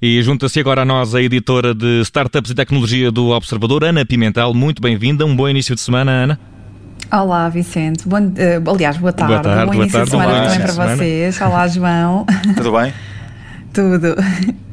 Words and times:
E 0.00 0.22
junta-se 0.22 0.60
agora 0.60 0.82
a 0.82 0.84
nós 0.84 1.14
a 1.14 1.22
editora 1.22 1.74
de 1.74 2.02
Startups 2.02 2.50
e 2.50 2.54
Tecnologia 2.54 3.10
do 3.10 3.30
Observador, 3.30 3.84
Ana 3.84 4.04
Pimentel. 4.04 4.52
Muito 4.52 4.82
bem-vinda. 4.82 5.24
Um 5.24 5.34
bom 5.34 5.48
início 5.48 5.74
de 5.74 5.80
semana, 5.80 6.10
Ana. 6.12 6.40
Olá, 7.10 7.48
Vicente. 7.48 8.06
Bom, 8.06 8.18
uh, 8.18 8.70
aliás, 8.70 8.96
boa 8.96 9.12
tarde. 9.12 9.32
Boa 9.32 9.42
tarde, 9.42 9.66
bom 9.66 9.72
boa 9.72 9.76
início 9.76 9.92
tarde. 9.92 10.04
de 10.04 10.10
semana 10.10 10.32
Olá, 10.32 10.42
também 10.42 10.60
para 10.60 10.72
semana. 10.72 10.96
vocês. 10.96 11.40
Olá, 11.40 11.68
João. 11.68 12.26
Tudo 12.56 12.72
bem? 12.72 12.92
Tudo. 13.74 14.14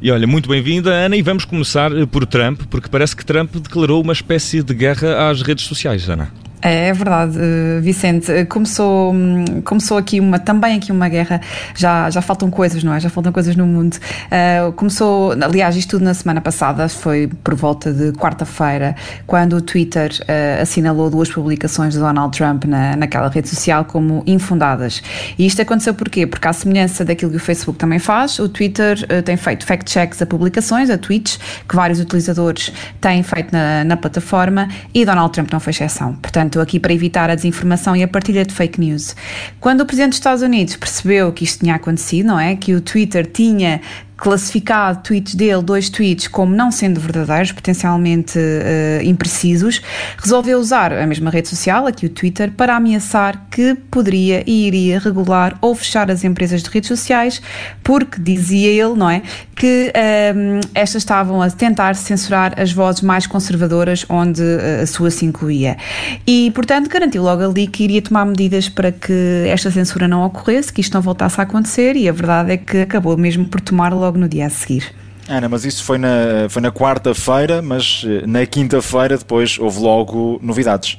E 0.00 0.12
olha, 0.12 0.28
muito 0.28 0.48
bem-vinda, 0.48 0.90
Ana, 0.90 1.16
e 1.16 1.22
vamos 1.22 1.44
começar 1.44 1.90
eh, 1.90 2.06
por 2.06 2.24
Trump, 2.24 2.62
porque 2.70 2.88
parece 2.88 3.16
que 3.16 3.24
Trump 3.26 3.52
declarou 3.56 4.00
uma 4.00 4.12
espécie 4.12 4.62
de 4.62 4.72
guerra 4.72 5.28
às 5.28 5.42
redes 5.42 5.64
sociais, 5.64 6.08
Ana. 6.08 6.30
É, 6.62 6.88
é 6.88 6.92
verdade, 6.92 7.36
uh, 7.36 7.80
Vicente. 7.82 8.30
Uh, 8.30 8.46
Começou, 8.46 9.12
hum, 9.12 9.44
começou 9.64 9.98
aqui 9.98 10.20
uma, 10.20 10.38
também 10.38 10.76
aqui 10.76 10.92
uma 10.92 11.08
guerra. 11.08 11.40
Já, 11.74 12.08
já 12.08 12.22
faltam 12.22 12.50
coisas, 12.50 12.84
não 12.84 12.94
é? 12.94 13.00
Já 13.00 13.10
faltam 13.10 13.32
coisas 13.32 13.56
no 13.56 13.66
mundo. 13.66 13.96
Uh, 13.96 14.72
começou, 14.72 15.32
aliás, 15.32 15.76
isto 15.76 15.90
tudo 15.90 16.04
na 16.04 16.14
semana 16.14 16.40
passada, 16.40 16.88
foi 16.88 17.28
por 17.42 17.54
volta 17.54 17.92
de 17.92 18.12
quarta-feira, 18.12 18.94
quando 19.26 19.54
o 19.54 19.60
Twitter 19.60 20.10
uh, 20.20 20.62
assinalou 20.62 21.10
duas 21.10 21.30
publicações 21.30 21.94
de 21.94 22.00
Donald 22.00 22.36
Trump 22.36 22.64
na, 22.64 22.94
naquela 22.94 23.28
rede 23.28 23.48
social 23.48 23.84
como 23.84 24.22
infundadas. 24.26 25.02
E 25.38 25.46
isto 25.46 25.60
aconteceu 25.60 25.94
porquê? 25.94 26.26
Porque, 26.26 26.46
à 26.46 26.52
semelhança 26.52 27.04
daquilo 27.04 27.32
que 27.32 27.38
o 27.38 27.40
Facebook 27.40 27.78
também 27.78 27.98
faz, 27.98 28.38
o 28.38 28.48
Twitter 28.48 28.98
uh, 29.04 29.22
tem 29.22 29.36
feito 29.36 29.66
fact-checks 29.66 30.22
a 30.22 30.26
publicações, 30.26 30.90
a 30.90 30.98
tweets, 30.98 31.38
que 31.68 31.74
vários 31.74 31.98
utilizadores 31.98 32.72
têm 33.00 33.22
feito 33.22 33.52
na, 33.52 33.82
na 33.82 33.96
plataforma 33.96 34.68
e 34.94 35.04
Donald 35.04 35.32
Trump 35.32 35.50
não 35.52 35.58
foi 35.58 35.72
exceção. 35.72 36.14
Portanto, 36.14 36.51
aqui 36.60 36.78
para 36.78 36.92
evitar 36.92 37.30
a 37.30 37.34
desinformação 37.34 37.96
e 37.96 38.02
a 38.02 38.08
partilha 38.08 38.44
de 38.44 38.52
fake 38.52 38.80
news. 38.80 39.14
Quando 39.60 39.80
o 39.82 39.86
Presidente 39.86 40.10
dos 40.10 40.18
Estados 40.18 40.42
Unidos 40.42 40.76
percebeu 40.76 41.32
que 41.32 41.44
isto 41.44 41.60
tinha 41.60 41.76
acontecido, 41.76 42.26
não 42.26 42.40
é? 42.40 42.56
Que 42.56 42.74
o 42.74 42.80
Twitter 42.80 43.26
tinha 43.26 43.80
classificado 44.22 45.02
tweets 45.02 45.34
dele, 45.34 45.60
dois 45.62 45.90
tweets, 45.90 46.28
como 46.28 46.54
não 46.54 46.70
sendo 46.70 47.00
verdadeiros, 47.00 47.50
potencialmente 47.50 48.38
uh, 48.38 49.02
imprecisos, 49.02 49.82
resolveu 50.16 50.60
usar 50.60 50.92
a 50.92 51.04
mesma 51.08 51.28
rede 51.28 51.48
social, 51.48 51.88
aqui 51.88 52.06
o 52.06 52.08
Twitter, 52.08 52.52
para 52.52 52.76
ameaçar 52.76 53.48
que 53.50 53.74
poderia 53.90 54.44
e 54.46 54.68
iria 54.68 55.00
regular 55.00 55.58
ou 55.60 55.74
fechar 55.74 56.08
as 56.08 56.22
empresas 56.22 56.62
de 56.62 56.70
redes 56.70 56.86
sociais, 56.86 57.42
porque 57.82 58.20
dizia 58.20 58.68
ele, 58.68 58.94
não 58.94 59.10
é, 59.10 59.22
que 59.56 59.92
um, 60.36 60.60
estas 60.72 61.02
estavam 61.02 61.42
a 61.42 61.50
tentar 61.50 61.96
censurar 61.96 62.54
as 62.60 62.72
vozes 62.72 63.00
mais 63.00 63.26
conservadoras, 63.26 64.06
onde 64.08 64.40
uh, 64.40 64.82
a 64.84 64.86
sua 64.86 65.10
se 65.10 65.24
incluía. 65.24 65.76
E, 66.24 66.52
portanto, 66.52 66.88
garantiu 66.88 67.24
logo 67.24 67.42
ali 67.42 67.66
que 67.66 67.82
iria 67.82 68.00
tomar 68.00 68.24
medidas 68.24 68.68
para 68.68 68.92
que 68.92 69.46
esta 69.48 69.68
censura 69.68 70.06
não 70.06 70.24
ocorresse, 70.24 70.72
que 70.72 70.80
isto 70.80 70.94
não 70.94 71.02
voltasse 71.02 71.40
a 71.40 71.42
acontecer, 71.42 71.96
e 71.96 72.08
a 72.08 72.12
verdade 72.12 72.52
é 72.52 72.56
que 72.56 72.82
acabou 72.82 73.16
mesmo 73.16 73.46
por 73.46 73.60
tomar 73.60 73.92
logo 73.92 74.11
no 74.18 74.28
dia 74.28 74.46
a 74.46 74.50
seguir. 74.50 74.94
Ana, 75.28 75.48
mas 75.48 75.64
isso 75.64 75.84
foi 75.84 75.98
na, 75.98 76.48
foi 76.48 76.60
na 76.60 76.72
quarta-feira, 76.72 77.62
mas 77.62 78.04
eh, 78.06 78.26
na 78.26 78.44
quinta-feira 78.44 79.16
depois 79.16 79.58
houve 79.58 79.80
logo 79.80 80.38
novidades. 80.42 80.98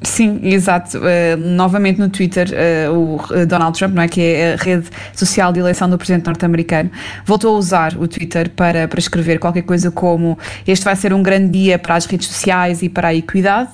Sim, 0.00 0.38
exato. 0.44 0.98
Uh, 0.98 1.36
novamente 1.36 1.98
no 1.98 2.08
Twitter, 2.08 2.48
uh, 2.88 3.16
o 3.16 3.46
Donald 3.46 3.76
Trump, 3.76 3.94
não 3.94 4.02
é, 4.02 4.06
que 4.06 4.20
é 4.20 4.54
a 4.54 4.56
rede 4.56 4.86
social 5.12 5.52
de 5.52 5.58
eleição 5.58 5.90
do 5.90 5.98
presidente 5.98 6.24
norte-americano, 6.24 6.88
voltou 7.26 7.56
a 7.56 7.58
usar 7.58 7.96
o 7.96 8.06
Twitter 8.06 8.48
para, 8.50 8.86
para 8.86 8.98
escrever 9.00 9.40
qualquer 9.40 9.62
coisa 9.62 9.90
como 9.90 10.38
este 10.66 10.84
vai 10.84 10.94
ser 10.94 11.12
um 11.12 11.20
grande 11.20 11.48
dia 11.48 11.80
para 11.80 11.96
as 11.96 12.06
redes 12.06 12.28
sociais 12.28 12.80
e 12.82 12.88
para 12.88 13.08
a 13.08 13.14
equidade, 13.14 13.70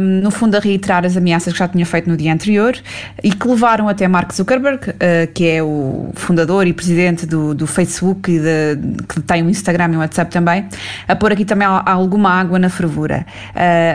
um, 0.00 0.22
no 0.22 0.30
fundo 0.32 0.56
a 0.56 0.60
reiterar 0.60 1.06
as 1.06 1.16
ameaças 1.16 1.52
que 1.52 1.58
já 1.58 1.68
tinha 1.68 1.86
feito 1.86 2.10
no 2.10 2.16
dia 2.16 2.32
anterior 2.32 2.76
e 3.22 3.30
que 3.30 3.46
levaram 3.46 3.88
até 3.88 4.08
Mark 4.08 4.32
Zuckerberg, 4.32 4.90
uh, 4.90 5.32
que 5.32 5.48
é 5.48 5.62
o 5.62 6.10
fundador 6.14 6.66
e 6.66 6.72
presidente 6.72 7.26
do, 7.26 7.54
do 7.54 7.66
Facebook 7.66 8.28
e 8.28 8.40
de, 8.40 9.04
que 9.08 9.20
tem 9.20 9.44
um 9.44 9.48
Instagram 9.48 9.92
e 9.92 9.96
um 9.96 10.00
WhatsApp 10.00 10.32
também, 10.32 10.66
a 11.06 11.14
pôr 11.14 11.30
aqui 11.32 11.44
também 11.44 11.68
alguma 11.68 12.30
água 12.30 12.58
na 12.58 12.68
fervura, 12.68 13.24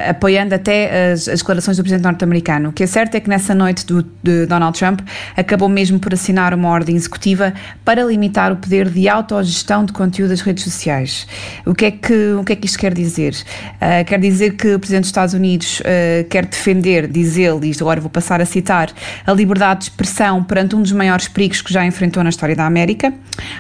apoiando 0.08 0.56
até 0.56 1.12
as 1.12 1.33
as 1.34 1.40
declarações 1.40 1.78
do 1.78 1.84
presidente 1.84 2.04
norte-americano. 2.04 2.70
O 2.70 2.72
que 2.72 2.84
é 2.84 2.88
certo 2.88 3.16
é 3.16 3.20
que 3.20 3.30
nessa 3.30 3.56
noite 3.56 3.86
do, 3.86 4.04
de 4.22 4.46
Donald 4.46 4.78
Trump 4.78 5.02
acabou 5.36 5.68
mesmo 5.68 6.00
por 6.00 6.14
assinar 6.14 6.54
uma 6.54 6.70
ordem 6.70 6.96
executiva 6.96 7.54
para 7.84 8.04
limitar 8.04 8.52
o 8.52 8.56
poder 8.56 8.90
de 8.90 9.10
autogestão 9.10 9.84
de 9.84 9.92
conteúdo 9.92 10.30
das 10.30 10.42
redes 10.42 10.64
sociais. 10.64 11.28
O 11.66 11.74
que 11.74 11.86
é 11.86 11.92
que, 11.92 12.34
o 12.34 12.44
que, 12.44 12.54
é 12.54 12.56
que 12.56 12.66
isto 12.66 12.78
quer 12.78 12.94
dizer? 12.94 13.34
Uh, 13.34 14.06
quer 14.06 14.20
dizer 14.20 14.56
que 14.56 14.76
o 14.76 14.80
presidente 14.80 15.02
dos 15.02 15.10
Estados 15.10 15.34
Unidos 15.34 15.80
uh, 15.80 16.28
quer 16.30 16.46
defender, 16.46 17.08
diz 17.08 17.38
ele, 17.38 17.70
e 17.70 17.76
agora 17.82 18.00
vou 18.00 18.10
passar 18.10 18.40
a 18.40 18.46
citar, 18.46 18.90
a 19.26 19.34
liberdade 19.34 19.80
de 19.80 19.86
expressão 19.86 20.44
perante 20.44 20.76
um 20.76 20.82
dos 20.82 20.92
maiores 20.92 21.28
perigos 21.28 21.62
que 21.62 21.74
já 21.74 21.86
enfrentou 21.86 22.24
na 22.24 22.30
história 22.30 22.56
da 22.56 22.66
América. 22.66 23.14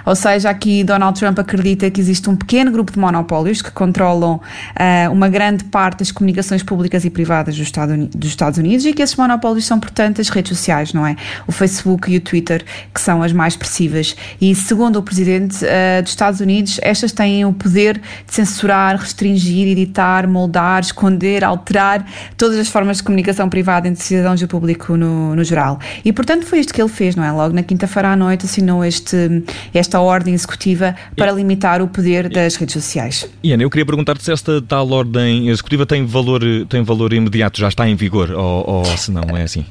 Ou 0.06 0.16
seja, 0.16 0.50
aqui 0.50 0.84
Donald 0.84 1.20
Trump 1.20 1.40
acredita 1.40 1.90
que 1.90 2.00
existe 2.00 2.30
um 2.30 2.36
pequeno 2.36 2.72
grupo 2.72 2.92
de 2.92 3.00
monopólios 3.00 3.62
que 3.62 3.72
controlam 3.72 4.36
uh, 4.36 5.12
uma 5.12 5.28
grande 5.28 5.64
parte 5.64 6.00
das 6.00 6.12
comunicações 6.12 6.62
públicas 6.62 7.04
e 7.06 7.10
privadas 7.10 7.56
dos 7.72 8.30
Estados 8.30 8.58
Unidos 8.58 8.86
e 8.86 8.94
que 8.94 9.02
esses 9.02 9.16
monopólios 9.16 9.66
são, 9.66 9.80
portanto, 9.80 10.22
as 10.22 10.30
redes 10.30 10.58
sociais, 10.58 10.94
não 10.94 11.06
é? 11.06 11.16
O 11.48 11.52
Facebook 11.52 12.12
e 12.12 12.18
o 12.18 12.22
Twitter, 12.22 12.64
que 12.94 13.02
são 13.02 13.22
as 13.24 13.32
mais 13.32 13.54
expressivas. 13.54 14.16
E, 14.40 14.54
segundo 14.56 14.98
o 14.98 15.04
presidente 15.04 15.64
uh, 15.64 16.02
dos 16.02 16.12
Estados 16.12 16.40
Unidos, 16.40 16.80
estas 16.82 17.12
têm 17.12 17.46
o 17.46 17.54
poder 17.54 18.02
de 18.28 18.34
censurar, 18.34 18.98
restringir, 18.98 19.68
editar, 19.68 20.28
moldar, 20.28 20.82
esconder, 20.82 21.44
alterar 21.44 22.06
todas 22.38 22.58
as 22.58 22.68
formas 22.68 22.98
de 22.98 23.04
comunicação 23.04 23.50
privada 23.50 23.88
entre 23.88 24.04
cidadãos 24.04 24.42
e 24.42 24.46
o 24.46 24.48
público 24.48 24.98
no, 24.98 25.36
no 25.36 25.44
geral. 25.44 25.80
E, 26.04 26.12
portanto, 26.12 26.46
foi 26.46 26.60
isto 26.60 26.74
que 26.74 26.82
ele 26.82 26.90
fez, 26.90 27.16
não 27.16 27.24
é? 27.24 27.32
Logo 27.32 27.54
na 27.54 27.64
quinta-feira 27.64 28.10
à 28.10 28.16
noite 28.16 28.46
assinou 28.46 28.84
este, 28.84 29.44
esta 29.74 30.00
ordem 30.00 30.34
executiva 30.34 30.96
para 31.16 31.32
e, 31.32 31.36
limitar 31.36 31.82
o 31.82 31.88
poder 31.88 32.30
das 32.30 32.56
redes 32.56 32.74
sociais. 32.74 33.28
Iana, 33.44 33.64
eu 33.64 33.70
queria 33.70 33.86
perguntar-te 33.86 34.24
se 34.24 34.32
esta 34.32 34.62
tal 34.62 34.90
ordem 34.92 35.50
executiva 35.50 35.86
tem 35.86 36.06
valor, 36.06 36.42
tem 36.68 36.84
valor 36.84 37.14
imediato 37.14 37.53
já 37.60 37.68
está 37.68 37.88
em 37.88 37.96
vigor 37.96 38.32
ou, 38.32 38.70
ou 38.70 38.86
se 38.86 39.12
não 39.12 39.36
é 39.36 39.44
assim? 39.44 39.66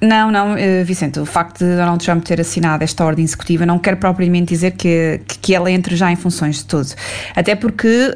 Não, 0.00 0.30
não, 0.30 0.56
eh, 0.56 0.84
Vicente. 0.84 1.18
O 1.18 1.26
facto 1.26 1.58
de 1.58 1.76
Donald 1.76 2.04
Trump 2.04 2.24
ter 2.24 2.40
assinado 2.40 2.84
esta 2.84 3.04
ordem 3.04 3.24
executiva 3.24 3.66
não 3.66 3.78
quer 3.78 3.96
propriamente 3.96 4.46
dizer 4.46 4.72
que, 4.72 5.20
que 5.26 5.54
ela 5.54 5.70
entre 5.70 5.96
já 5.96 6.10
em 6.12 6.16
funções 6.16 6.58
de 6.58 6.64
todo. 6.64 6.88
Até 7.34 7.56
porque, 7.56 8.12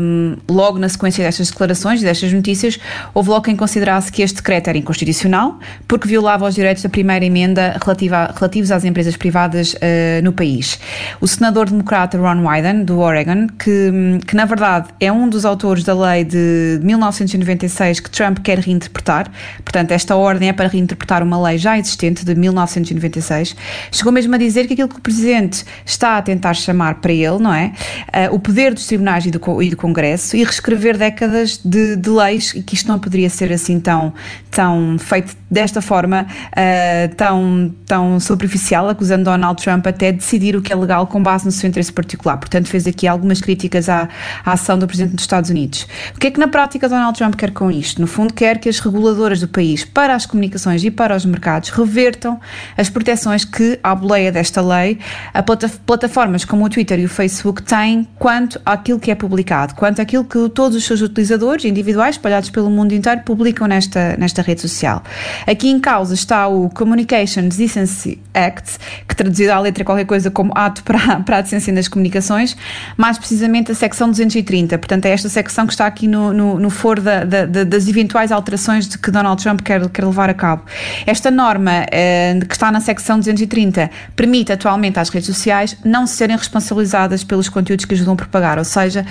um, 0.00 0.36
logo 0.48 0.78
na 0.78 0.88
sequência 0.88 1.22
destas 1.24 1.50
declarações 1.50 2.00
destas 2.00 2.32
notícias, 2.32 2.78
houve 3.12 3.28
logo 3.28 3.42
quem 3.42 3.54
considerasse 3.54 4.10
que 4.10 4.22
este 4.22 4.36
decreto 4.36 4.68
era 4.68 4.78
inconstitucional 4.78 5.58
porque 5.86 6.08
violava 6.08 6.46
os 6.46 6.54
direitos 6.54 6.82
da 6.82 6.88
primeira 6.88 7.24
emenda 7.24 7.78
relativa, 7.82 8.32
relativos 8.34 8.70
às 8.70 8.84
empresas 8.84 9.16
privadas 9.16 9.74
uh, 9.74 9.78
no 10.24 10.32
país. 10.32 10.80
O 11.20 11.28
senador 11.28 11.68
democrata 11.68 12.16
Ron 12.16 12.46
Wyden, 12.46 12.84
do 12.84 12.98
Oregon, 13.00 13.46
que, 13.58 14.18
que 14.26 14.34
na 14.34 14.46
verdade 14.46 14.88
é 14.98 15.12
um 15.12 15.28
dos 15.28 15.44
autores 15.44 15.84
da 15.84 15.94
lei 15.94 16.24
de 16.24 16.80
1996 16.82 18.00
que 18.00 18.10
Trump 18.10 18.38
quer 18.48 18.60
reinterpretar, 18.60 19.30
portanto, 19.62 19.90
esta 19.90 20.16
ordem 20.16 20.48
é 20.48 20.54
para 20.54 20.68
reinterpretar 20.68 21.22
uma 21.22 21.38
lei 21.42 21.58
já 21.58 21.78
existente 21.78 22.24
de 22.24 22.34
1996, 22.34 23.54
chegou 23.92 24.10
mesmo 24.10 24.34
a 24.34 24.38
dizer 24.38 24.66
que 24.66 24.72
aquilo 24.72 24.88
que 24.88 24.96
o 24.96 25.02
Presidente 25.02 25.66
está 25.84 26.16
a 26.16 26.22
tentar 26.22 26.54
chamar 26.54 26.94
para 26.94 27.12
ele, 27.12 27.38
não 27.38 27.52
é? 27.52 27.72
Uh, 28.08 28.34
o 28.34 28.38
poder 28.40 28.72
dos 28.72 28.86
tribunais 28.86 29.26
e 29.26 29.30
do, 29.30 29.62
e 29.62 29.68
do 29.68 29.76
Congresso 29.76 30.34
e 30.34 30.42
reescrever 30.42 30.96
décadas 30.96 31.60
de, 31.62 31.94
de, 31.96 32.08
leis 32.08 32.54
e 32.54 32.62
que 32.62 32.74
isto 32.74 32.88
não 32.88 32.98
poderia 32.98 33.28
ser 33.28 33.52
assim 33.52 33.78
tão, 33.78 34.14
tão 34.50 34.96
feito 34.98 35.36
desta 35.50 35.82
forma, 35.82 36.26
uh, 36.52 37.14
tão, 37.16 37.74
tão 37.84 38.18
superficial, 38.18 38.88
acusando 38.88 39.24
Donald 39.24 39.62
Trump 39.62 39.86
até 39.86 40.10
de 40.10 40.18
decidir 40.18 40.56
o 40.56 40.62
que 40.62 40.72
é 40.72 40.76
legal 40.76 41.06
com 41.06 41.22
base 41.22 41.44
no 41.44 41.52
seu 41.52 41.68
interesse 41.68 41.92
particular. 41.92 42.38
Portanto, 42.38 42.66
fez 42.66 42.86
aqui 42.86 43.06
algumas 43.06 43.42
críticas 43.42 43.90
à, 43.90 44.08
à 44.42 44.52
ação 44.52 44.78
do 44.78 44.86
Presidente 44.86 45.16
dos 45.16 45.24
Estados 45.24 45.50
Unidos. 45.50 45.86
O 46.16 46.18
que 46.18 46.28
é 46.28 46.30
que 46.30 46.40
na 46.40 46.48
prática 46.48 46.88
Donald 46.88 47.16
Trump 47.16 47.34
quer 47.34 47.50
com 47.50 47.70
isto? 47.70 48.00
No 48.00 48.06
fundo, 48.06 48.32
quer 48.38 48.58
que 48.58 48.68
as 48.68 48.78
reguladoras 48.78 49.40
do 49.40 49.48
país 49.48 49.84
para 49.84 50.14
as 50.14 50.24
comunicações 50.24 50.84
e 50.84 50.92
para 50.92 51.16
os 51.16 51.24
mercados 51.24 51.70
revertam 51.70 52.38
as 52.76 52.88
proteções 52.88 53.44
que, 53.44 53.80
à 53.82 53.92
boleia 53.96 54.30
desta 54.30 54.62
lei, 54.62 55.00
a 55.34 55.42
plataformas 55.42 56.44
como 56.44 56.64
o 56.64 56.70
Twitter 56.70 57.00
e 57.00 57.04
o 57.04 57.08
Facebook 57.08 57.64
têm 57.64 58.06
quanto 58.16 58.60
àquilo 58.64 59.00
que 59.00 59.10
é 59.10 59.16
publicado, 59.16 59.74
quanto 59.74 60.00
àquilo 60.00 60.22
que 60.22 60.48
todos 60.50 60.76
os 60.76 60.84
seus 60.84 61.00
utilizadores 61.00 61.64
individuais 61.64 62.14
espalhados 62.14 62.48
pelo 62.48 62.70
mundo 62.70 62.92
inteiro 62.92 63.22
publicam 63.24 63.66
nesta, 63.66 64.16
nesta 64.16 64.40
rede 64.40 64.60
social. 64.60 65.02
Aqui 65.44 65.68
em 65.68 65.80
causa 65.80 66.14
está 66.14 66.46
o 66.46 66.70
Communications 66.70 67.56
Decency 67.56 68.20
Act, 68.32 68.78
que 69.08 69.16
traduzido 69.16 69.50
à 69.50 69.58
letra 69.58 69.84
qualquer 69.84 70.06
coisa 70.06 70.30
como 70.30 70.52
ato 70.54 70.84
para, 70.84 71.18
para 71.26 71.38
a 71.38 71.40
decência 71.40 71.72
das 71.72 71.88
comunicações, 71.88 72.56
mais 72.96 73.18
precisamente 73.18 73.72
a 73.72 73.74
secção 73.74 74.08
230. 74.08 74.78
Portanto, 74.78 75.06
é 75.06 75.10
esta 75.10 75.28
secção 75.28 75.66
que 75.66 75.72
está 75.72 75.88
aqui 75.88 76.06
no, 76.06 76.32
no, 76.32 76.60
no 76.60 76.70
foro 76.70 77.02
da, 77.02 77.24
da, 77.24 77.64
das 77.64 77.88
eventuais 77.88 78.17
alterações 78.32 78.88
de 78.88 78.98
que 78.98 79.10
Donald 79.10 79.42
Trump 79.42 79.60
quer, 79.62 79.88
quer 79.90 80.04
levar 80.04 80.28
a 80.28 80.34
cabo. 80.34 80.64
Esta 81.06 81.30
norma, 81.30 81.86
eh, 81.90 82.38
que 82.46 82.54
está 82.54 82.70
na 82.70 82.80
secção 82.80 83.18
230, 83.18 83.90
permite 84.16 84.52
atualmente 84.52 84.98
às 84.98 85.08
redes 85.08 85.26
sociais 85.26 85.76
não 85.84 86.06
serem 86.06 86.36
responsabilizadas 86.36 87.22
pelos 87.24 87.48
conteúdos 87.48 87.84
que 87.84 87.94
ajudam 87.94 88.14
a 88.14 88.16
propagar, 88.16 88.58
ou 88.58 88.64
seja, 88.64 89.06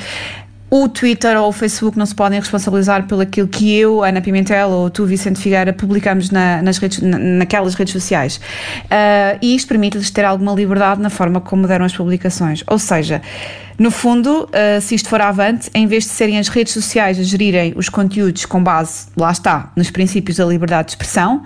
o 0.70 0.90
Twitter 0.90 1.40
ou 1.40 1.50
o 1.50 1.52
Facebook 1.52 1.98
não 1.98 2.06
se 2.06 2.14
podem 2.14 2.40
responsabilizar 2.40 3.08
pelo 3.08 3.22
aquilo 3.22 3.48
que 3.48 3.74
eu, 3.78 4.04
Ana 4.04 4.22
Pimentel 4.22 4.70
ou 4.70 4.90
tu, 4.90 5.06
Vicente 5.06 5.40
Figueira, 5.40 5.72
publicamos 5.72 6.30
na, 6.30 6.62
nas 6.62 6.78
redes, 6.78 7.02
na, 7.02 7.18
naquelas 7.18 7.74
redes 7.74 7.94
sociais. 7.94 8.38
Uh, 8.86 9.40
e 9.42 9.56
isto 9.56 9.68
permite-lhes 9.68 10.12
ter 10.12 10.26
alguma 10.26 10.54
liberdade 10.54 11.02
na 11.02 11.10
forma 11.10 11.40
como 11.40 11.66
deram 11.68 11.86
as 11.86 11.96
publicações. 11.96 12.64
Ou 12.68 12.78
seja, 12.78 13.22
no 13.80 13.90
fundo, 13.92 14.50
uh, 14.50 14.82
se 14.82 14.96
isto 14.96 15.08
for 15.08 15.22
avante, 15.22 15.70
em 15.74 15.88
vez 15.88 16.04
de 16.04 16.10
serem 16.10 16.38
as 16.38 16.50
redes 16.50 16.74
sociais 16.74 17.18
a 17.18 17.24
gerirem 17.24 17.74
os 17.78 17.88
conteúdos 17.88 18.46
com 18.46 18.62
base, 18.62 19.08
lá 19.16 19.32
está, 19.32 19.72
nos 19.74 19.90
princípios 19.90 20.36
da 20.36 20.46
liberdade 20.46 20.88
de 20.88 20.92
expressão, 20.94 21.44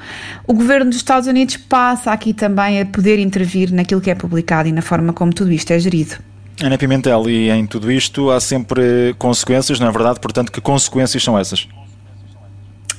o 0.47 0.53
governo 0.53 0.89
dos 0.89 0.97
Estados 0.97 1.27
Unidos 1.27 1.57
passa 1.57 2.11
aqui 2.11 2.33
também 2.33 2.81
a 2.81 2.85
poder 2.87 3.19
intervir 3.19 3.71
naquilo 3.71 4.01
que 4.01 4.09
é 4.09 4.15
publicado 4.15 4.67
e 4.67 4.71
na 4.71 4.81
forma 4.81 5.13
como 5.13 5.31
tudo 5.31 5.51
isto 5.51 5.71
é 5.71 5.77
gerido. 5.77 6.30
Ana 6.59 6.77
Pimentel, 6.77 7.29
e 7.29 7.49
em 7.49 7.65
tudo 7.65 7.91
isto 7.91 8.29
há 8.29 8.39
sempre 8.39 9.15
consequências, 9.17 9.79
não 9.79 9.87
é 9.87 9.91
verdade? 9.91 10.19
Portanto, 10.19 10.51
que 10.51 10.61
consequências 10.61 11.23
são 11.23 11.37
essas? 11.37 11.67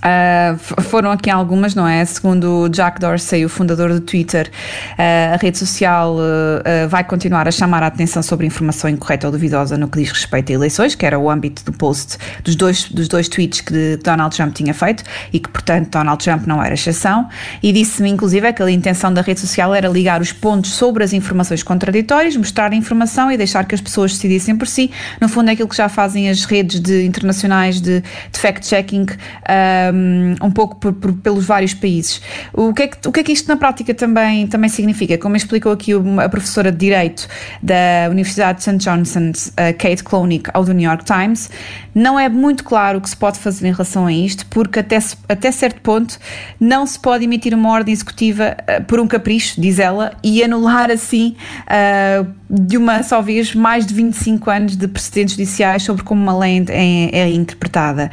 Uh, 0.03 0.83
foram 0.83 1.13
aqui 1.13 1.31
algumas, 1.31 1.77
não 1.77 1.87
é? 1.87 2.05
Segundo 2.05 2.69
Jack 2.69 3.01
Dorsey, 3.01 3.45
o 3.45 3.49
fundador 3.49 3.93
do 3.93 4.01
Twitter, 4.01 4.51
uh, 4.99 5.35
a 5.35 5.37
rede 5.37 5.57
social 5.59 6.17
uh, 6.17 6.89
vai 6.89 7.05
continuar 7.05 7.47
a 7.47 7.53
chamar 7.53 7.85
a 7.85 7.87
atenção 7.87 8.21
sobre 8.21 8.45
informação 8.45 8.91
incorreta 8.91 9.29
ou 9.29 9.33
duvidosa 9.33 9.79
no 9.79 9.87
que 9.87 10.01
diz 10.01 10.11
respeito 10.11 10.51
a 10.51 10.55
eleições, 10.57 10.97
que 10.97 11.07
era 11.07 11.19
o 11.19 11.31
âmbito 11.31 11.65
do 11.65 11.73
post 11.73 12.19
dos 12.43 12.57
dois, 12.57 12.89
dos 12.89 13.07
dois 13.07 13.29
tweets 13.29 13.61
que 13.61 13.97
Donald 14.03 14.35
Trump 14.35 14.53
tinha 14.55 14.75
feito 14.75 15.05
e 15.33 15.39
que, 15.39 15.49
portanto, 15.49 15.91
Donald 15.91 16.23
Trump 16.23 16.47
não 16.47 16.61
era 16.61 16.75
exceção. 16.75 17.29
E 17.63 17.73
disse-me, 17.73 18.11
inclusive, 18.11 18.53
que 18.53 18.63
a 18.63 18.71
intenção 18.71 19.15
da 19.15 19.23
rede 19.23 19.39
social 19.39 19.73
era 19.73 19.89
ligar 19.89 20.21
os 20.21 20.33
pontos 20.33 20.73
sobre 20.73 21.05
as 21.05 21.13
informações 21.13 21.63
contraditórias, 21.63 22.37
mostrar 22.37 22.73
a 22.73 22.75
informação 22.75 23.31
e 23.31 23.37
deixar 23.37 23.65
que 23.67 23.75
as 23.75 23.81
pessoas 23.81 24.13
decidissem 24.13 24.57
por 24.57 24.67
si. 24.67 24.91
No 25.21 25.29
fundo, 25.29 25.49
é 25.51 25.53
aquilo 25.53 25.69
que 25.69 25.77
já 25.77 25.89
fazem 25.89 26.29
as 26.29 26.45
redes 26.45 26.81
de, 26.81 27.05
internacionais 27.05 27.81
de, 27.81 28.01
de 28.01 28.39
fact-checking 28.41 29.07
um, 29.93 30.51
pouco 30.51 30.77
por, 30.77 30.93
por, 30.93 31.13
pelos 31.15 31.45
vários 31.45 31.75
países. 31.75 32.21
O 32.53 32.73
que, 32.73 32.83
é 32.83 32.89
que, 32.89 33.09
o 33.09 33.13
que 33.13 33.21
é 33.21 33.23
que 33.23 33.33
isto 33.33 33.49
na 33.49 33.57
prática 33.57 33.95
também, 33.95 34.47
também 34.47 34.69
significa? 34.69 35.19
Como 35.19 35.37
explicou 35.37 35.73
aqui 35.73 35.93
a 36.23 36.29
professora 36.29 36.71
de 36.71 36.79
Direito 36.79 37.29
da 37.63 38.09
Universidade 38.11 38.59
de 38.59 38.65
St. 38.65 38.77
Johnson's, 38.79 39.53
Kate 39.79 40.03
Klonick, 40.03 40.51
ao 40.53 40.65
do 40.65 40.73
New 40.73 40.89
York 40.89 41.05
Times, 41.05 41.51
não 41.95 42.19
é 42.19 42.29
muito 42.29 42.65
claro 42.65 42.99
o 42.99 43.01
que 43.01 43.09
se 43.09 43.17
pode 43.17 43.39
fazer 43.39 43.69
em 43.69 43.73
relação 43.73 44.07
a 44.07 44.13
isto, 44.13 44.47
porque 44.47 44.79
até, 44.79 44.99
até 45.29 45.51
certo 45.51 45.81
ponto 45.81 46.19
não 46.59 46.87
se 46.87 46.99
pode 46.99 47.25
emitir 47.25 47.55
uma 47.55 47.71
ordem 47.71 47.93
executiva 47.93 48.57
uh, 48.61 48.85
por 48.85 48.99
um 48.99 49.07
capricho, 49.07 49.61
diz 49.61 49.79
ela, 49.79 50.13
e 50.23 50.43
anular 50.43 50.91
assim 50.91 51.37
uh, 51.67 52.27
de 52.49 52.77
uma 52.77 53.03
só 53.03 53.21
vez 53.21 53.55
mais 53.55 53.87
de 53.87 53.95
25 53.95 54.51
anos 54.51 54.77
de 54.77 54.87
precedentes 54.89 55.35
judiciais 55.35 55.83
sobre 55.83 56.03
como 56.03 56.23
uma 56.23 56.39
lei 56.39 56.65
é, 56.69 57.21
é 57.21 57.31
interpretada. 57.31 58.11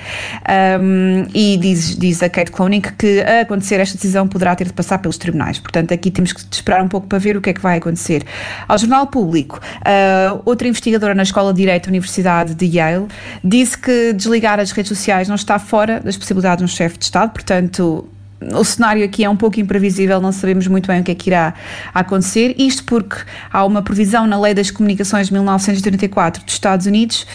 Um, 0.81 1.25
e 1.33 1.57
diz, 1.73 1.95
diz 1.95 2.23
a 2.23 2.29
Kate 2.29 2.51
Cloning 2.51 2.81
que 2.81 3.21
a 3.21 3.41
acontecer 3.41 3.79
esta 3.79 3.95
decisão 3.95 4.27
poderá 4.27 4.55
ter 4.55 4.65
de 4.65 4.73
passar 4.73 4.99
pelos 4.99 5.17
tribunais. 5.17 5.59
Portanto, 5.59 5.93
aqui 5.93 6.11
temos 6.11 6.33
que 6.33 6.41
esperar 6.51 6.83
um 6.83 6.87
pouco 6.87 7.07
para 7.07 7.19
ver 7.19 7.37
o 7.37 7.41
que 7.41 7.49
é 7.49 7.53
que 7.53 7.61
vai 7.61 7.77
acontecer. 7.77 8.23
Ao 8.67 8.77
Jornal 8.77 9.07
Público, 9.07 9.59
uh, 9.59 10.41
outra 10.45 10.67
investigadora 10.67 11.13
na 11.15 11.23
Escola 11.23 11.53
de 11.53 11.57
Direito 11.59 11.85
da 11.85 11.89
Universidade 11.89 12.55
de 12.55 12.65
Yale 12.65 13.07
disse 13.43 13.77
que 13.77 14.13
desligar 14.13 14.59
as 14.59 14.71
redes 14.71 14.89
sociais 14.89 15.27
não 15.27 15.35
está 15.35 15.59
fora 15.59 15.99
das 15.99 16.17
possibilidades 16.17 16.59
de 16.59 16.71
um 16.71 16.75
chefe 16.75 16.97
de 16.97 17.05
Estado, 17.05 17.31
portanto 17.31 18.07
o 18.53 18.63
cenário 18.63 19.03
aqui 19.03 19.23
é 19.23 19.29
um 19.29 19.35
pouco 19.35 19.59
imprevisível, 19.59 20.21
não 20.21 20.31
sabemos 20.31 20.65
muito 20.67 20.87
bem 20.87 21.01
o 21.01 21.03
que 21.03 21.11
é 21.11 21.15
que 21.15 21.29
irá 21.29 21.53
acontecer. 21.93 22.55
Isto 22.57 22.85
porque 22.85 23.17
há 23.51 23.65
uma 23.65 23.81
previsão 23.81 24.25
na 24.25 24.39
Lei 24.39 24.53
das 24.53 24.71
Comunicações 24.71 25.27
de 25.27 25.33
1934 25.33 26.45
dos 26.45 26.53
Estados 26.53 26.85
Unidos 26.85 27.27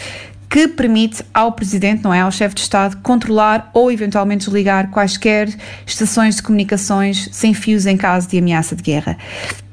que 0.49 0.67
permite 0.67 1.23
ao 1.33 1.51
Presidente, 1.51 2.03
não 2.03 2.13
é, 2.13 2.21
ao 2.21 2.31
chefe 2.31 2.55
de 2.55 2.61
Estado, 2.61 2.97
controlar 3.01 3.69
ou 3.73 3.91
eventualmente 3.91 4.45
desligar 4.45 4.89
quaisquer 4.89 5.49
estações 5.85 6.35
de 6.35 6.43
comunicações 6.43 7.29
sem 7.31 7.53
fios 7.53 7.85
em 7.85 7.97
caso 7.97 8.27
de 8.27 8.37
ameaça 8.37 8.75
de 8.75 8.83
guerra. 8.83 9.17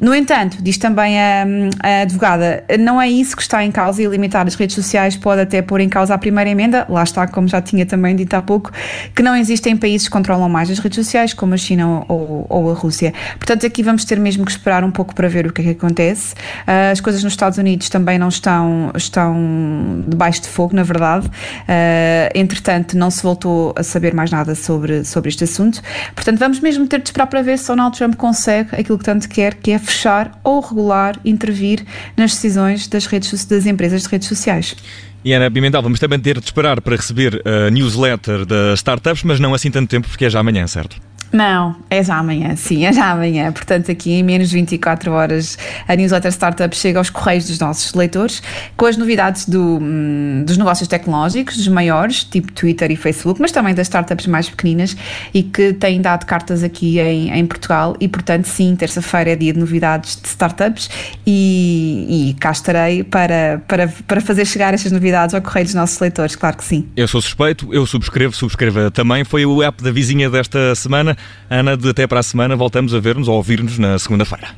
No 0.00 0.12
entanto, 0.12 0.60
diz 0.60 0.78
também 0.78 1.16
a, 1.20 1.46
a, 1.80 2.02
advogada, 2.02 2.64
não 2.80 3.00
é 3.00 3.08
isso 3.08 3.36
que 3.36 3.42
está 3.42 3.64
em 3.64 3.70
causa 3.70 4.02
e 4.02 4.06
limitar 4.06 4.44
as 4.46 4.56
redes 4.56 4.74
sociais 4.74 5.16
pode 5.16 5.42
até 5.42 5.62
pôr 5.62 5.80
em 5.80 5.88
causa 5.88 6.12
a 6.12 6.18
primeira 6.18 6.50
emenda, 6.50 6.84
lá 6.88 7.04
está, 7.04 7.26
como 7.26 7.46
já 7.46 7.62
tinha 7.62 7.86
também 7.86 8.16
dito 8.16 8.34
há 8.34 8.42
pouco, 8.42 8.72
que 9.14 9.22
não 9.22 9.36
existem 9.36 9.76
países 9.76 10.08
que 10.08 10.12
controlam 10.12 10.48
mais 10.48 10.68
as 10.70 10.80
redes 10.80 10.96
sociais, 10.96 11.32
como 11.32 11.54
a 11.54 11.56
China 11.56 12.04
ou, 12.08 12.46
ou 12.48 12.70
a 12.70 12.74
Rússia. 12.74 13.14
Portanto, 13.38 13.64
aqui 13.64 13.82
vamos 13.82 14.04
ter 14.04 14.18
mesmo 14.18 14.44
que 14.44 14.50
esperar 14.50 14.82
um 14.82 14.90
pouco 14.90 15.14
para 15.14 15.28
ver 15.28 15.46
o 15.46 15.52
que 15.52 15.60
é 15.60 15.64
que 15.64 15.70
acontece. 15.70 16.34
Ah, 16.66 16.90
as 16.90 17.00
coisas 17.00 17.22
nos 17.22 17.34
Estados 17.34 17.58
Unidos 17.58 17.88
também 17.88 18.18
não 18.18 18.28
estão, 18.28 18.90
estão 18.96 20.04
debaixo 20.08 20.42
de 20.42 20.48
fogo, 20.48 20.61
na 20.72 20.82
verdade. 20.82 21.26
Uh, 21.26 22.30
entretanto, 22.34 22.96
não 22.96 23.10
se 23.10 23.22
voltou 23.22 23.74
a 23.76 23.82
saber 23.82 24.14
mais 24.14 24.30
nada 24.30 24.54
sobre, 24.54 25.04
sobre 25.04 25.28
este 25.28 25.44
assunto. 25.44 25.82
Portanto, 26.14 26.38
vamos 26.38 26.60
mesmo 26.60 26.86
ter 26.86 27.00
de 27.00 27.08
esperar 27.08 27.26
para 27.26 27.42
ver 27.42 27.58
se 27.58 27.66
Donald 27.66 27.96
Trump 27.96 28.14
consegue 28.16 28.74
aquilo 28.76 28.98
que 28.98 29.04
tanto 29.04 29.28
quer, 29.28 29.54
que 29.54 29.70
é 29.70 29.78
fechar 29.78 30.38
ou 30.44 30.60
regular, 30.60 31.18
intervir 31.24 31.84
nas 32.16 32.32
decisões 32.32 32.86
das, 32.86 33.06
redes, 33.06 33.44
das 33.46 33.66
empresas 33.66 34.02
de 34.02 34.08
redes 34.08 34.28
sociais. 34.28 34.76
E 35.24 35.32
Ana 35.32 35.50
Pimentel, 35.50 35.82
vamos 35.82 36.00
também 36.00 36.18
ter 36.18 36.40
de 36.40 36.44
esperar 36.44 36.80
para 36.80 36.96
receber 36.96 37.40
a 37.46 37.70
newsletter 37.70 38.44
das 38.44 38.80
startups, 38.80 39.22
mas 39.22 39.38
não 39.38 39.54
assim 39.54 39.70
tanto 39.70 39.88
tempo, 39.88 40.08
porque 40.08 40.24
é 40.24 40.30
já 40.30 40.40
amanhã, 40.40 40.66
certo? 40.66 40.96
Não, 41.32 41.74
é 41.88 42.04
já 42.04 42.16
amanhã, 42.16 42.54
sim, 42.56 42.84
é 42.84 42.92
já 42.92 43.10
amanhã. 43.10 43.50
Portanto, 43.52 43.90
aqui 43.90 44.12
em 44.12 44.22
menos 44.22 44.50
de 44.50 44.56
24 44.56 45.10
horas 45.12 45.56
a 45.88 45.96
newsletter 45.96 46.30
Startup 46.30 46.76
chega 46.76 46.98
aos 46.98 47.08
correios 47.08 47.46
dos 47.46 47.58
nossos 47.58 47.94
leitores 47.94 48.42
com 48.76 48.84
as 48.84 48.98
novidades 48.98 49.46
do, 49.46 49.78
hum, 49.80 50.44
dos 50.46 50.58
negócios 50.58 50.86
tecnológicos, 50.88 51.56
dos 51.56 51.68
maiores, 51.68 52.22
tipo 52.24 52.52
Twitter 52.52 52.90
e 52.90 52.96
Facebook, 52.96 53.40
mas 53.40 53.50
também 53.50 53.74
das 53.74 53.86
startups 53.86 54.26
mais 54.26 54.50
pequeninas 54.50 54.94
e 55.32 55.42
que 55.42 55.72
têm 55.72 56.02
dado 56.02 56.26
cartas 56.26 56.62
aqui 56.62 56.98
em, 57.00 57.30
em 57.30 57.46
Portugal. 57.46 57.96
E, 57.98 58.08
portanto, 58.08 58.44
sim, 58.44 58.76
terça-feira 58.76 59.30
é 59.30 59.36
dia 59.36 59.54
de 59.54 59.58
novidades 59.58 60.20
de 60.20 60.28
startups 60.28 60.90
e, 61.26 62.30
e 62.30 62.34
cá 62.34 62.50
estarei 62.50 63.02
para, 63.04 63.62
para, 63.66 63.88
para 64.06 64.20
fazer 64.20 64.44
chegar 64.44 64.74
estas 64.74 64.92
novidades 64.92 65.34
ao 65.34 65.40
correio 65.40 65.64
dos 65.64 65.74
nossos 65.74 65.98
leitores, 65.98 66.36
claro 66.36 66.58
que 66.58 66.64
sim. 66.64 66.86
Eu 66.94 67.08
sou 67.08 67.22
suspeito, 67.22 67.72
eu 67.72 67.86
subscrevo, 67.86 68.34
subscreva 68.34 68.90
também. 68.90 69.24
Foi 69.24 69.46
o 69.46 69.62
app 69.62 69.82
da 69.82 69.90
vizinha 69.90 70.28
desta 70.28 70.74
semana. 70.74 71.16
Ana, 71.50 71.76
de 71.76 71.88
até 71.88 72.06
para 72.06 72.20
a 72.20 72.22
semana, 72.22 72.56
voltamos 72.56 72.94
a 72.94 73.00
ver-nos 73.00 73.28
ou 73.28 73.36
ouvir-nos 73.36 73.78
na 73.78 73.98
segunda-feira. 73.98 74.48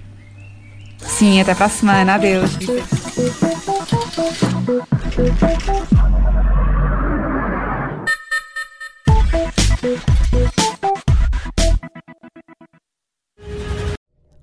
Sim, 0.98 1.40
até 1.40 1.54
para 1.54 1.66
a 1.66 1.68
semana. 1.68 2.14
Adeus. 2.14 2.50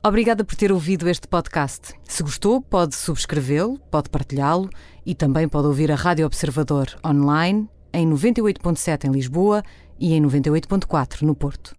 Obrigada 0.04 0.44
por 0.44 0.56
ter 0.56 0.72
ouvido 0.72 1.08
este 1.08 1.28
podcast. 1.28 1.94
Se 2.08 2.24
gostou, 2.24 2.60
pode 2.60 2.96
subscrevê-lo, 2.96 3.78
pode 3.92 4.10
partilhá-lo 4.10 4.68
e 5.06 5.14
também 5.14 5.48
pode 5.48 5.68
ouvir 5.68 5.92
a 5.92 5.96
Rádio 5.96 6.26
Observador 6.26 6.88
online 7.06 7.70
em 7.94 8.10
98.7 8.10 9.06
em 9.06 9.12
Lisboa 9.12 9.64
e 10.00 10.14
em 10.14 10.22
98.4 10.24 11.22
no 11.22 11.36
Porto. 11.36 11.76